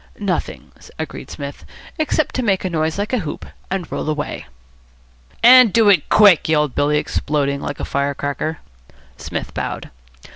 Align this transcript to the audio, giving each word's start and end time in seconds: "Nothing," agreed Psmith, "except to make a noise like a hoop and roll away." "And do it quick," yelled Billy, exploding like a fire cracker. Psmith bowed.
"Nothing," 0.17 0.71
agreed 0.97 1.29
Psmith, 1.29 1.63
"except 1.99 2.33
to 2.33 2.41
make 2.41 2.65
a 2.65 2.71
noise 2.71 2.97
like 2.97 3.13
a 3.13 3.19
hoop 3.19 3.45
and 3.69 3.91
roll 3.91 4.09
away." 4.09 4.47
"And 5.43 5.71
do 5.71 5.89
it 5.89 6.09
quick," 6.09 6.49
yelled 6.49 6.73
Billy, 6.73 6.97
exploding 6.97 7.61
like 7.61 7.79
a 7.79 7.85
fire 7.85 8.15
cracker. 8.15 8.57
Psmith 9.17 9.53
bowed. 9.53 9.91